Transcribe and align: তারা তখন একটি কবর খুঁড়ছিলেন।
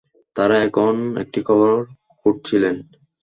তারা 0.35 0.57
তখন 0.65 0.93
একটি 1.23 1.39
কবর 1.47 1.71
খুঁড়ছিলেন। 2.19 2.75